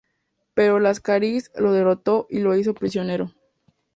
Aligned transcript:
Pero 0.55 0.79
Láscaris 0.79 1.51
lo 1.53 1.73
derrotó 1.73 2.25
y 2.31 2.39
lo 2.39 2.55
hizo 2.57 2.73
prisionero. 2.73 3.31